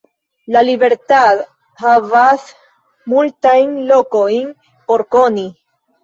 La 0.53 0.61
Libertad 0.67 1.41
havas 1.83 2.47
multajn 3.13 3.75
lokojn 3.91 4.49
por 4.89 5.05
koni. 5.17 5.45